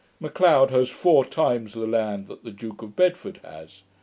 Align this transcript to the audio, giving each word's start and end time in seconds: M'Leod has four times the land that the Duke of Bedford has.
M'Leod 0.19 0.71
has 0.71 0.89
four 0.89 1.23
times 1.23 1.73
the 1.73 1.85
land 1.85 2.25
that 2.25 2.43
the 2.43 2.49
Duke 2.49 2.81
of 2.81 2.95
Bedford 2.95 3.39
has. 3.43 3.83